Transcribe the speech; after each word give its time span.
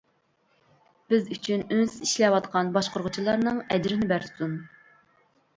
بىز 1.13 1.27
ئۈچۈن 1.35 1.61
ئۈنسىز 1.75 2.01
ئىشلەۋاتقان 2.07 2.71
باشقۇرغۇچىلارنىڭ 2.79 3.61
ئەجرىنى 3.77 4.09
بەرسۇن. 4.15 4.57